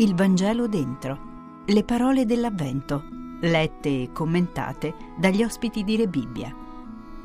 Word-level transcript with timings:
Il 0.00 0.14
Vangelo 0.14 0.66
dentro. 0.66 1.18
Le 1.66 1.84
parole 1.84 2.24
dell'Avvento, 2.24 3.04
lette 3.42 3.88
e 4.04 4.10
commentate 4.14 4.94
dagli 5.18 5.42
ospiti 5.42 5.84
di 5.84 5.94
Re 5.94 6.08
Bibbia. 6.08 6.50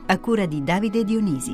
A 0.07 0.19
cura 0.19 0.45
di 0.45 0.61
Davide 0.61 1.05
Dionisi. 1.05 1.53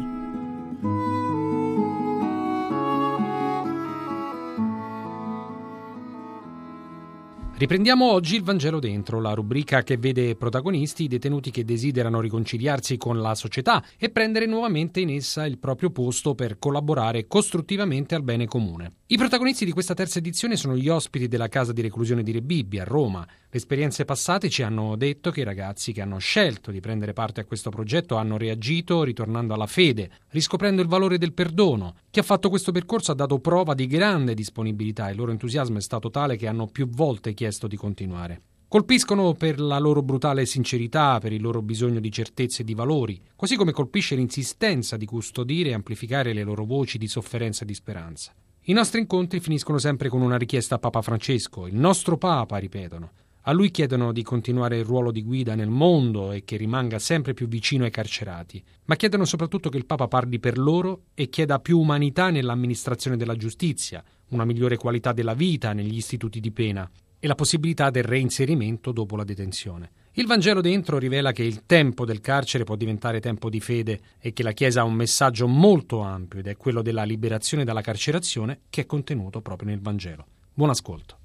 Riprendiamo 7.61 8.11
oggi 8.11 8.37
il 8.37 8.41
Vangelo 8.41 8.79
dentro, 8.79 9.21
la 9.21 9.33
rubrica 9.33 9.83
che 9.83 9.95
vede 9.95 10.35
protagonisti 10.35 11.03
i 11.03 11.07
detenuti 11.07 11.52
che 11.52 11.63
desiderano 11.63 12.19
riconciliarsi 12.19 12.97
con 12.97 13.21
la 13.21 13.35
società 13.35 13.83
e 13.99 14.09
prendere 14.09 14.47
nuovamente 14.47 14.99
in 14.99 15.11
essa 15.11 15.45
il 15.45 15.59
proprio 15.59 15.91
posto 15.91 16.33
per 16.33 16.57
collaborare 16.57 17.27
costruttivamente 17.27 18.16
al 18.16 18.23
bene 18.23 18.47
comune. 18.47 18.93
I 19.05 19.17
protagonisti 19.17 19.63
di 19.63 19.73
questa 19.73 19.93
terza 19.93 20.17
edizione 20.17 20.55
sono 20.55 20.75
gli 20.75 20.89
ospiti 20.89 21.27
della 21.27 21.49
casa 21.49 21.71
di 21.71 21.83
reclusione 21.83 22.23
di 22.23 22.31
Rebibbi 22.31 22.79
a 22.79 22.83
Roma. 22.83 23.27
Le 23.53 23.57
esperienze 23.57 24.05
passate 24.05 24.49
ci 24.49 24.63
hanno 24.63 24.95
detto 24.95 25.29
che 25.29 25.41
i 25.41 25.43
ragazzi 25.43 25.91
che 25.91 25.99
hanno 25.99 26.19
scelto 26.19 26.71
di 26.71 26.79
prendere 26.79 27.11
parte 27.11 27.41
a 27.41 27.43
questo 27.43 27.69
progetto 27.69 28.15
hanno 28.15 28.37
reagito 28.37 29.03
ritornando 29.03 29.53
alla 29.53 29.67
fede, 29.67 30.09
riscoprendo 30.29 30.81
il 30.81 30.87
valore 30.87 31.17
del 31.17 31.33
perdono. 31.33 31.95
Chi 32.09 32.19
ha 32.19 32.23
fatto 32.23 32.47
questo 32.47 32.71
percorso 32.71 33.11
ha 33.11 33.15
dato 33.15 33.39
prova 33.39 33.73
di 33.73 33.87
grande 33.87 34.35
disponibilità 34.35 35.09
e 35.09 35.11
il 35.11 35.17
loro 35.17 35.31
entusiasmo 35.31 35.79
è 35.79 35.81
stato 35.81 36.09
tale 36.09 36.37
che 36.37 36.47
hanno 36.47 36.67
più 36.67 36.87
volte 36.87 37.33
chiesto 37.33 37.67
di 37.67 37.75
continuare. 37.75 38.41
Colpiscono 38.69 39.33
per 39.33 39.59
la 39.59 39.79
loro 39.79 40.02
brutale 40.02 40.45
sincerità, 40.45 41.19
per 41.19 41.33
il 41.33 41.41
loro 41.41 41.61
bisogno 41.61 41.99
di 41.99 42.09
certezze 42.09 42.61
e 42.61 42.63
di 42.63 42.73
valori, 42.73 43.21
così 43.36 43.58
come 43.58 43.73
colpisce 43.73 44.15
l'insistenza 44.15 44.95
di 44.95 45.05
custodire 45.05 45.71
e 45.71 45.73
amplificare 45.73 46.31
le 46.31 46.43
loro 46.43 46.63
voci 46.63 46.97
di 46.97 47.09
sofferenza 47.09 47.63
e 47.63 47.65
di 47.65 47.73
speranza. 47.73 48.31
I 48.65 48.71
nostri 48.71 49.02
incontri 49.02 49.41
finiscono 49.41 49.77
sempre 49.77 50.08
con 50.08 50.21
una 50.21 50.38
richiesta 50.38 50.75
a 50.75 50.80
Papa 50.80 51.02
Francesco, 51.02 51.67
il 51.67 51.75
nostro 51.75 52.17
Papa, 52.17 52.55
ripetono. 52.55 53.11
A 53.45 53.53
lui 53.53 53.72
chiedono 53.72 54.11
di 54.11 54.22
continuare 54.22 54.78
il 54.78 54.86
ruolo 54.86 55.11
di 55.11 55.23
guida 55.23 55.56
nel 55.56 55.70
mondo 55.70 56.31
e 56.31 56.44
che 56.44 56.58
rimanga 56.58 57.00
sempre 57.00 57.34
più 57.34 57.48
vicino 57.48 57.86
ai 57.86 57.89
carcerati, 57.89 58.64
ma 58.86 58.95
chiedono 58.95 59.25
soprattutto 59.25 59.70
che 59.70 59.78
il 59.78 59.88
Papa 59.88 60.08
parli 60.08 60.38
per 60.38 60.59
loro 60.59 61.06
e 61.16 61.28
chieda 61.28 61.58
più 61.58 61.80
umanità 61.80 62.30
nell'amministrazione 62.30 63.17
della 63.17 63.36
giustizia, 63.36 64.03
una 64.30 64.45
migliore 64.45 64.78
qualità 64.78 65.11
della 65.11 65.33
vita 65.33 65.73
negli 65.73 65.95
istituti 65.95 66.39
di 66.39 66.52
pena 66.52 66.88
e 67.20 67.25
la 67.25 67.33
possibilità 67.33 67.89
del 67.89 68.03
reinserimento 68.03 68.92
dopo 68.92 69.16
la 69.16 69.23
detenzione. 69.23 69.89
Il 70.14 70.28
Vangelo 70.28 70.61
dentro 70.61 71.00
rivela 71.00 71.31
che 71.31 71.44
il 71.44 71.66
tempo 71.66 72.05
del 72.05 72.22
carcere 72.22 72.64
può 72.64 72.76
diventare 72.76 73.20
tempo 73.20 73.50
di 73.50 73.59
fede 73.59 74.02
e 74.20 74.33
che 74.33 74.44
la 74.44 74.52
Chiesa 74.52 74.81
ha 74.81 74.86
un 74.86 74.94
messaggio 74.94 75.48
molto 75.48 76.02
ampio 76.02 76.39
ed 76.39 76.48
è 76.48 76.58
quello 76.58 76.83
della 76.83 77.03
liberazione 77.03 77.64
dalla 77.64 77.81
carcerazione 77.81 78.59
che 78.70 78.81
è 78.81 78.86
contenuto 78.86 79.42
proprio 79.42 79.70
nel 79.70 79.81
Vangelo. 79.81 80.26
Buon 80.53 80.70
ascolto. 80.70 81.20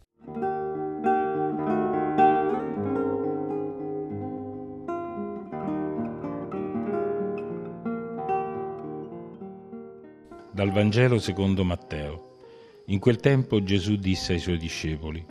Dal 10.56 10.72
Vangelo 10.72 11.18
secondo 11.18 11.64
Matteo. 11.64 12.38
In 12.86 12.98
quel 12.98 13.18
tempo 13.18 13.62
Gesù 13.62 13.96
disse 13.96 14.32
ai 14.32 14.38
suoi 14.38 14.56
discepoli, 14.56 15.22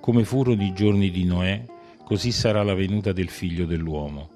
come 0.00 0.24
furono 0.24 0.64
i 0.64 0.72
giorni 0.72 1.12
di 1.12 1.22
Noè, 1.22 1.64
così 2.02 2.32
sarà 2.32 2.64
la 2.64 2.74
venuta 2.74 3.12
del 3.12 3.28
figlio 3.28 3.66
dell'uomo. 3.66 4.30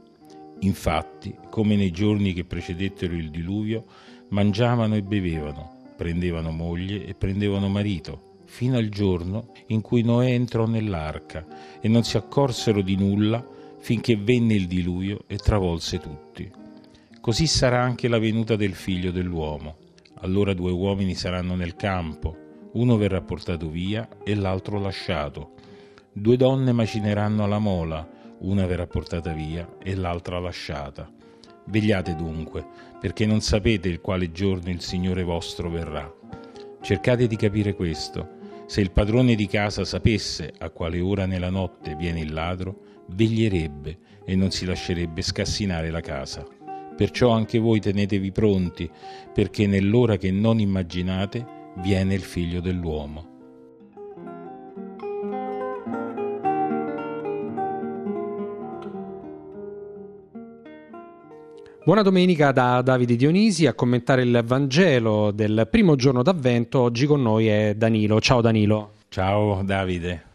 Infatti, 0.60 1.34
come 1.50 1.74
nei 1.74 1.90
giorni 1.90 2.34
che 2.34 2.44
precedettero 2.44 3.14
il 3.14 3.32
diluvio, 3.32 3.84
mangiavano 4.28 4.94
e 4.94 5.02
bevevano, 5.02 5.72
prendevano 5.96 6.52
moglie 6.52 7.04
e 7.04 7.14
prendevano 7.14 7.68
marito, 7.68 8.42
fino 8.44 8.76
al 8.76 8.90
giorno 8.90 9.48
in 9.66 9.80
cui 9.80 10.02
Noè 10.02 10.30
entrò 10.30 10.66
nell'arca 10.66 11.44
e 11.80 11.88
non 11.88 12.04
si 12.04 12.16
accorsero 12.16 12.80
di 12.80 12.94
nulla 12.94 13.44
finché 13.80 14.14
venne 14.14 14.54
il 14.54 14.68
diluvio 14.68 15.24
e 15.26 15.36
travolse 15.38 15.98
tutti. 15.98 16.48
Così 17.20 17.48
sarà 17.48 17.82
anche 17.82 18.06
la 18.06 18.20
venuta 18.20 18.54
del 18.54 18.74
figlio 18.74 19.10
dell'uomo. 19.10 19.86
Allora 20.20 20.54
due 20.54 20.72
uomini 20.72 21.14
saranno 21.14 21.54
nel 21.54 21.76
campo, 21.76 22.36
uno 22.72 22.96
verrà 22.96 23.20
portato 23.20 23.68
via 23.68 24.08
e 24.24 24.34
l'altro 24.34 24.78
lasciato 24.78 25.52
Due 26.18 26.36
donne 26.36 26.72
macineranno 26.72 27.44
alla 27.44 27.60
mola, 27.60 28.06
una 28.40 28.66
verrà 28.66 28.88
portata 28.88 29.32
via 29.32 29.76
e 29.80 29.94
l'altra 29.94 30.40
lasciata. 30.40 31.08
Vegliate 31.66 32.16
dunque, 32.16 32.66
perché 33.00 33.24
non 33.24 33.40
sapete 33.40 33.88
il 33.88 34.00
quale 34.00 34.32
giorno 34.32 34.68
il 34.68 34.80
Signore 34.80 35.22
vostro 35.22 35.70
verrà. 35.70 36.12
Cercate 36.80 37.28
di 37.28 37.36
capire 37.36 37.74
questo. 37.74 38.36
Se 38.66 38.80
il 38.80 38.90
padrone 38.90 39.36
di 39.36 39.46
casa 39.46 39.84
sapesse 39.84 40.52
a 40.58 40.70
quale 40.70 40.98
ora 40.98 41.24
nella 41.24 41.50
notte 41.50 41.94
viene 41.94 42.18
il 42.18 42.32
ladro, 42.32 42.80
veglierebbe 43.10 43.98
e 44.24 44.34
non 44.34 44.50
si 44.50 44.64
lascerebbe 44.64 45.22
scassinare 45.22 45.88
la 45.90 46.00
casa. 46.00 46.57
Perciò 46.98 47.30
anche 47.30 47.60
voi 47.60 47.78
tenetevi 47.78 48.32
pronti, 48.32 48.90
perché 49.32 49.68
nell'ora 49.68 50.16
che 50.16 50.32
non 50.32 50.58
immaginate 50.58 51.46
viene 51.76 52.14
il 52.14 52.22
figlio 52.22 52.58
dell'uomo. 52.60 53.36
Buona 61.84 62.02
domenica 62.02 62.50
da 62.50 62.82
Davide 62.82 63.14
Dionisi 63.14 63.66
a 63.66 63.74
commentare 63.74 64.22
il 64.22 64.42
Vangelo 64.44 65.30
del 65.30 65.68
primo 65.70 65.94
giorno 65.94 66.24
d'Avvento. 66.24 66.80
Oggi 66.80 67.06
con 67.06 67.22
noi 67.22 67.46
è 67.46 67.74
Danilo. 67.76 68.20
Ciao 68.20 68.40
Danilo. 68.40 68.90
Ciao 69.08 69.62
Davide. 69.62 70.27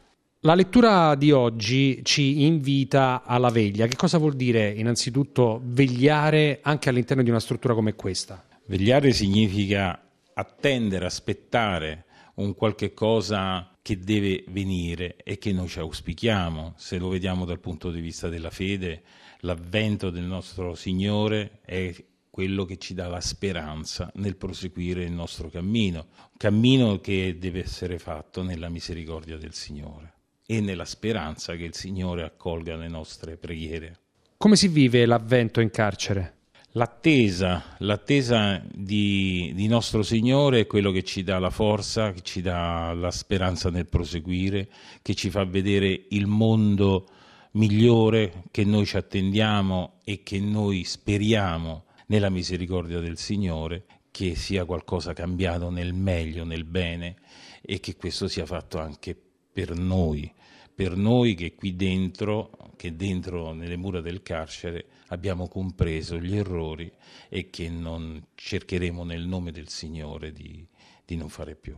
La 0.45 0.55
lettura 0.55 1.15
di 1.15 1.31
oggi 1.31 2.01
ci 2.03 2.43
invita 2.43 3.23
alla 3.23 3.47
veglia. 3.47 3.87
Che 3.87 3.95
cosa 3.95 4.17
vuol 4.17 4.35
dire 4.35 4.69
innanzitutto 4.71 5.61
vegliare 5.63 6.59
anche 6.61 6.89
all'interno 6.89 7.23
di 7.23 7.29
una 7.29 7.39
struttura 7.39 7.73
come 7.73 7.95
questa? 7.95 8.45
Vegliare 8.65 9.13
significa 9.13 10.05
attendere, 10.33 11.05
aspettare 11.05 12.03
un 12.35 12.53
qualche 12.55 12.93
cosa 12.93 13.73
che 13.81 13.99
deve 13.99 14.43
venire 14.49 15.15
e 15.23 15.37
che 15.37 15.53
noi 15.53 15.69
ci 15.69 15.79
auspichiamo, 15.79 16.73
se 16.75 16.97
lo 16.97 17.07
vediamo 17.07 17.45
dal 17.45 17.61
punto 17.61 17.89
di 17.89 18.01
vista 18.01 18.27
della 18.27 18.51
fede 18.51 19.03
l'avvento 19.41 20.09
del 20.09 20.23
nostro 20.23 20.75
Signore 20.75 21.61
è 21.63 21.95
quello 22.29 22.65
che 22.65 22.77
ci 22.77 22.93
dà 22.93 23.07
la 23.07 23.21
speranza 23.21 24.11
nel 24.15 24.35
proseguire 24.35 25.05
il 25.05 25.11
nostro 25.13 25.49
cammino, 25.49 25.99
un 25.99 26.37
cammino 26.37 26.99
che 26.99 27.37
deve 27.39 27.63
essere 27.63 27.97
fatto 27.97 28.43
nella 28.43 28.67
misericordia 28.67 29.37
del 29.37 29.53
Signore 29.53 30.12
e 30.45 30.61
nella 30.61 30.85
speranza 30.85 31.55
che 31.55 31.63
il 31.63 31.75
Signore 31.75 32.23
accolga 32.23 32.75
le 32.75 32.87
nostre 32.87 33.37
preghiere. 33.37 33.99
Come 34.37 34.55
si 34.55 34.67
vive 34.67 35.05
l'avvento 35.05 35.61
in 35.61 35.69
carcere? 35.69 36.37
L'attesa, 36.75 37.75
l'attesa 37.79 38.61
di, 38.73 39.51
di, 39.53 39.67
nostro 39.67 40.01
Signore 40.01 40.61
è 40.61 40.67
quello 40.67 40.91
che 40.91 41.03
ci 41.03 41.23
dà 41.23 41.37
la 41.37 41.51
forza, 41.51 42.11
che 42.11 42.21
ci 42.21 42.41
dà 42.41 42.93
la 42.93 43.11
speranza 43.11 43.69
nel 43.69 43.85
proseguire, 43.85 44.67
che 45.03 45.13
ci 45.13 45.29
fa 45.29 45.45
vedere 45.45 46.07
il 46.09 46.25
mondo 46.25 47.07
migliore 47.51 48.45
che 48.49 48.63
noi 48.63 48.87
ci 48.87 48.97
attendiamo 48.97 49.99
e 50.03 50.23
che 50.23 50.39
noi 50.39 50.83
speriamo 50.83 51.85
nella 52.07 52.31
misericordia 52.31 52.99
del 52.99 53.19
Signore, 53.19 53.85
che 54.09 54.35
sia 54.35 54.65
qualcosa 54.65 55.13
cambiato 55.13 55.69
nel 55.69 55.93
meglio, 55.93 56.43
nel 56.43 56.63
bene 56.63 57.17
e 57.61 57.79
che 57.79 57.95
questo 57.95 58.27
sia 58.27 58.47
fatto 58.47 58.79
anche 58.79 59.15
per 59.53 59.77
noi, 59.77 60.33
per 60.73 60.97
noi 60.97 61.35
che 61.35 61.53
qui 61.53 61.75
dentro, 61.75 62.49
che 62.75 62.95
dentro 62.95 63.53
nelle 63.53 63.77
mura 63.77 64.01
del 64.01 64.23
carcere 64.23 64.87
abbiamo 65.07 65.47
compreso 65.47 66.19
gli 66.19 66.35
errori 66.35 66.91
e 67.29 67.49
che 67.51 67.69
non 67.69 68.21
cercheremo 68.33 69.03
nel 69.03 69.25
nome 69.27 69.51
del 69.51 69.69
Signore 69.69 70.31
di, 70.31 70.65
di 71.05 71.15
non 71.15 71.29
fare 71.29 71.55
più. 71.55 71.75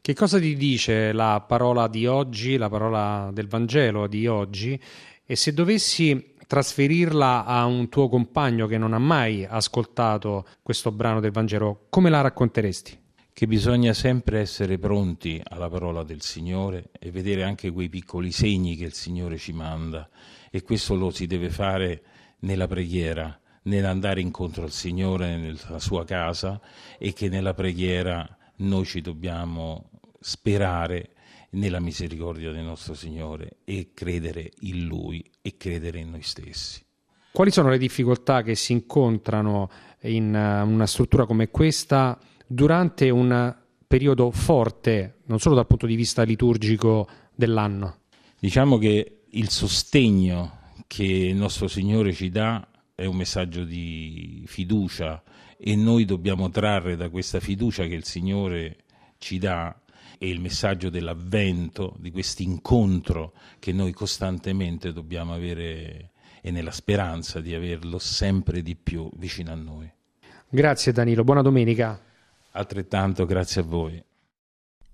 Che 0.00 0.14
cosa 0.14 0.38
ti 0.38 0.56
dice 0.56 1.12
la 1.12 1.44
parola 1.46 1.88
di 1.88 2.06
oggi, 2.06 2.56
la 2.56 2.68
parola 2.68 3.30
del 3.32 3.48
Vangelo 3.48 4.06
di 4.06 4.26
oggi? 4.26 4.80
E 5.26 5.36
se 5.36 5.52
dovessi 5.52 6.34
trasferirla 6.46 7.44
a 7.44 7.66
un 7.66 7.90
tuo 7.90 8.08
compagno 8.08 8.66
che 8.66 8.78
non 8.78 8.94
ha 8.94 8.98
mai 8.98 9.44
ascoltato 9.44 10.46
questo 10.62 10.92
brano 10.92 11.20
del 11.20 11.32
Vangelo, 11.32 11.86
come 11.90 12.08
la 12.08 12.22
racconteresti? 12.22 13.07
Che 13.38 13.46
bisogna 13.46 13.92
sempre 13.92 14.40
essere 14.40 14.78
pronti 14.78 15.40
alla 15.44 15.68
parola 15.68 16.02
del 16.02 16.22
Signore 16.22 16.90
e 16.98 17.12
vedere 17.12 17.44
anche 17.44 17.70
quei 17.70 17.88
piccoli 17.88 18.32
segni 18.32 18.74
che 18.74 18.86
il 18.86 18.94
Signore 18.94 19.38
ci 19.38 19.52
manda. 19.52 20.08
E 20.50 20.62
questo 20.64 20.96
lo 20.96 21.10
si 21.10 21.28
deve 21.28 21.48
fare 21.48 22.02
nella 22.40 22.66
preghiera, 22.66 23.40
nell'andare 23.62 24.20
incontro 24.22 24.64
al 24.64 24.72
Signore 24.72 25.36
nella 25.36 25.78
sua 25.78 26.04
casa 26.04 26.60
e 26.98 27.12
che 27.12 27.28
nella 27.28 27.54
preghiera 27.54 28.28
noi 28.56 28.84
ci 28.84 29.00
dobbiamo 29.00 29.88
sperare 30.18 31.10
nella 31.50 31.78
misericordia 31.78 32.50
del 32.50 32.64
nostro 32.64 32.94
Signore 32.94 33.58
e 33.62 33.92
credere 33.94 34.50
in 34.62 34.84
Lui 34.84 35.24
e 35.40 35.56
credere 35.56 36.00
in 36.00 36.10
noi 36.10 36.22
stessi. 36.22 36.84
Quali 37.30 37.52
sono 37.52 37.68
le 37.68 37.78
difficoltà 37.78 38.42
che 38.42 38.56
si 38.56 38.72
incontrano 38.72 39.70
in 40.00 40.34
eh, 40.34 40.60
una 40.62 40.86
struttura 40.86 41.24
come 41.24 41.50
questa 41.50 42.18
durante 42.48 43.10
un 43.10 43.54
periodo 43.86 44.30
forte, 44.30 45.18
non 45.26 45.38
solo 45.38 45.54
dal 45.54 45.66
punto 45.66 45.86
di 45.86 45.94
vista 45.94 46.22
liturgico 46.22 47.08
dell'anno. 47.34 47.98
Diciamo 48.40 48.78
che 48.78 49.20
il 49.30 49.50
sostegno 49.50 50.56
che 50.86 51.04
il 51.04 51.36
nostro 51.36 51.68
Signore 51.68 52.12
ci 52.12 52.30
dà 52.30 52.66
è 52.94 53.04
un 53.04 53.16
messaggio 53.16 53.64
di 53.64 54.42
fiducia 54.46 55.22
e 55.56 55.76
noi 55.76 56.04
dobbiamo 56.04 56.48
trarre 56.50 56.96
da 56.96 57.10
questa 57.10 57.40
fiducia 57.40 57.86
che 57.86 57.94
il 57.94 58.04
Signore 58.04 58.78
ci 59.18 59.38
dà 59.38 59.78
e 60.18 60.28
il 60.28 60.40
messaggio 60.40 60.88
dell'avvento, 60.88 61.94
di 61.98 62.10
questo 62.10 62.42
incontro 62.42 63.34
che 63.58 63.72
noi 63.72 63.92
costantemente 63.92 64.92
dobbiamo 64.92 65.34
avere 65.34 66.10
e 66.40 66.50
nella 66.50 66.70
speranza 66.70 67.40
di 67.40 67.54
averlo 67.54 67.98
sempre 67.98 68.62
di 68.62 68.76
più 68.76 69.08
vicino 69.16 69.52
a 69.52 69.56
noi. 69.56 69.90
Grazie 70.48 70.92
Danilo, 70.92 71.24
buona 71.24 71.42
domenica. 71.42 72.07
Altrettanto 72.52 73.24
grazie 73.26 73.60
a 73.60 73.64
voi. 73.64 74.02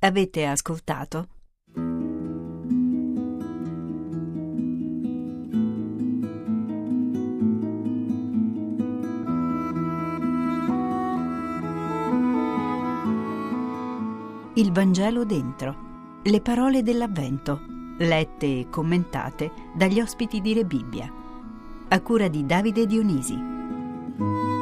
Avete 0.00 0.44
ascoltato? 0.46 1.28
Il 14.56 14.70
Vangelo 14.70 15.24
dentro. 15.24 16.20
Le 16.22 16.40
parole 16.40 16.82
dell'Avvento, 16.82 17.60
lette 17.98 18.60
e 18.60 18.66
commentate 18.70 19.50
dagli 19.74 20.00
ospiti 20.00 20.40
di 20.40 20.54
Re 20.54 20.64
Bibbia. 20.64 21.12
A 21.88 22.00
cura 22.00 22.28
di 22.28 22.46
Davide 22.46 22.86
Dionisi. 22.86 24.53